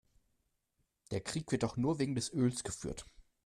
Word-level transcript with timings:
Der 1.11 1.21
Krieg 1.21 1.51
wird 1.51 1.61
doch 1.61 1.77
nur 1.77 1.99
wegen 1.99 2.15
des 2.15 2.33
Öls 2.33 2.63
geführt. 2.63 3.05